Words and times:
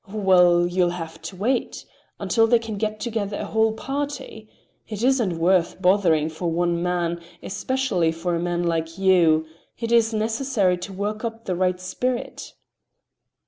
"Well, 0.11 0.65
you'll 0.65 0.89
have 0.89 1.21
to 1.21 1.35
wait—until 1.35 2.47
they 2.47 2.57
can 2.57 2.79
get 2.79 2.99
together 2.99 3.37
a 3.37 3.45
whole 3.45 3.71
party. 3.73 4.49
It 4.87 5.03
isn't 5.03 5.37
worth 5.37 5.79
bothering 5.79 6.27
for 6.29 6.49
one 6.49 6.81
man, 6.81 7.21
especially 7.43 8.11
for 8.11 8.33
a 8.35 8.39
man 8.39 8.63
like 8.63 8.97
you. 8.97 9.45
It 9.77 9.91
is 9.91 10.11
necessary 10.11 10.79
to 10.79 10.91
work 10.91 11.23
up 11.23 11.45
the 11.45 11.55
right 11.55 11.79
spirit." 11.79 12.53